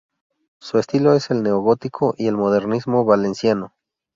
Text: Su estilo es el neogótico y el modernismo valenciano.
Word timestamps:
Su 0.59 0.79
estilo 0.79 1.13
es 1.13 1.29
el 1.29 1.43
neogótico 1.43 2.15
y 2.17 2.25
el 2.25 2.35
modernismo 2.35 3.05
valenciano. 3.05 3.75